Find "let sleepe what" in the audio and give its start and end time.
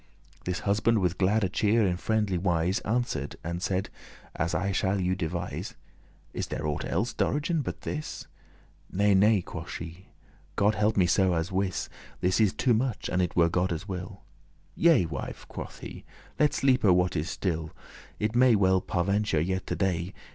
16.39-17.15